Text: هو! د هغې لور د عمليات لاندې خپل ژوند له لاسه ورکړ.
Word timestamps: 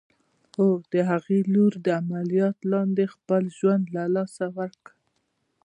هو! 0.55 0.67
د 0.91 0.93
هغې 1.09 1.39
لور 1.53 1.73
د 1.85 1.87
عمليات 1.99 2.57
لاندې 2.71 3.03
خپل 3.13 3.43
ژوند 3.57 3.83
له 3.95 4.03
لاسه 4.15 4.45
ورکړ. 4.57 4.93